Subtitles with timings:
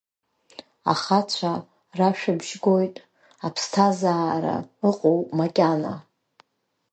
[0.91, 1.53] Ахацәа
[1.97, 2.95] рашәабжь гоит,
[3.45, 4.55] аԥсҭазаара
[4.89, 5.93] ыҟоуп макьана.